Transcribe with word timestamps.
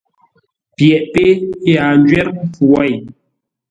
Pyeʼ 0.75 1.03
pé 1.11 1.23
yaa 1.73 1.91
ńjwə́r 1.99 2.27
mpfu 2.39 2.63
wêi. 2.73 2.93